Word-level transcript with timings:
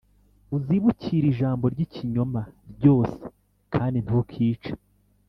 uzibukire 0.55 1.25
ijambo 1.33 1.65
ry 1.73 1.79
ikinyoma 1.85 2.41
ryose 2.73 3.23
kandi 3.73 3.97
ntukice 4.05 4.71